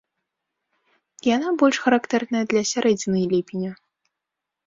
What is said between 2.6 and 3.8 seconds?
сярэдзіны ліпеня.